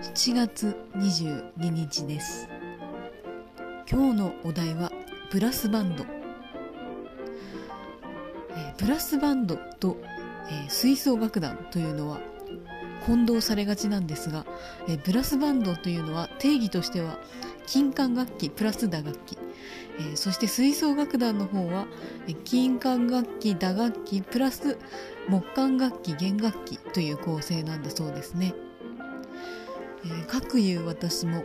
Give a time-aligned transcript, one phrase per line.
[0.00, 2.48] 7月22日です。
[3.90, 4.90] 今日のお題は
[5.30, 6.06] ブラスバンド、
[8.50, 9.98] えーブラスバンドと、
[10.48, 12.18] えー吹奏楽団というのは
[13.04, 14.46] 混同されがちなんですが、
[14.88, 17.18] えーブラスバンドというのは定義としては
[17.66, 19.36] 金管楽器プラス打楽器、
[19.98, 21.86] えーそして吹奏楽団の方は
[22.26, 24.78] え金管楽器打楽器プラス
[25.28, 28.54] 木管楽器弦楽器という構成なんだそうですね。
[30.04, 31.44] えー、かくいう私も、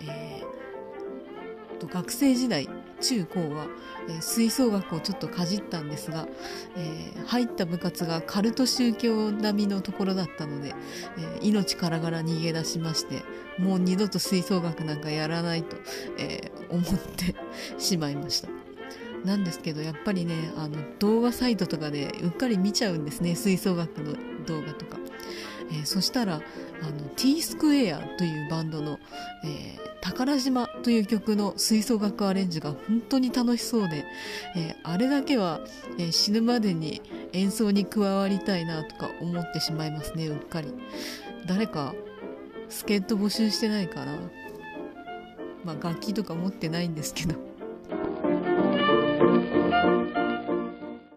[0.00, 2.68] えーと学生時代
[3.00, 3.66] 中高は、
[4.08, 6.28] えー吹奏楽をちょっとかじったんですが、
[6.76, 10.74] えー入った部活がカルト宗教並みのところだったので、
[11.18, 13.22] えー命からがら逃げ出しまして
[13.58, 15.76] もう二度と吹奏楽なんかやらないと、
[16.18, 16.84] え思っ
[17.16, 17.34] て
[17.78, 18.48] しまいました。
[19.24, 24.14] なんですけどやっぱりねあの動画サイトとかでうっかり見ちゃうんですね吹奏楽の
[24.46, 24.81] 動画と。
[25.72, 26.42] えーそしたらあの
[27.16, 28.98] T スクエアというバンドの、
[29.44, 34.04] えー宝島という曲の吹奏楽アレンジが本当に楽しそうで、
[34.56, 35.60] えーあれだけは、
[35.96, 37.00] えー死ぬまでに
[37.32, 40.74] 演奏に加わりたいなとか思ってしまいますねうっかり。
[41.46, 41.94] 誰か
[42.68, 44.18] 助っ人募集してないかな。
[45.64, 47.51] まあ楽器とか持ってないんですけど。